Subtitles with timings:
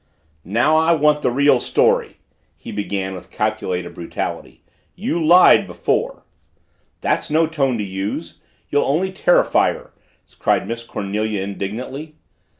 [0.43, 2.17] "Now I want the real story!"
[2.55, 4.63] he began with calculated brutality.
[4.95, 6.23] "You lied before!"
[7.01, 8.41] "That's no tone to use!
[8.69, 9.93] You'll only terrify her,"
[10.39, 12.15] cried Miss Cornelia indignantly.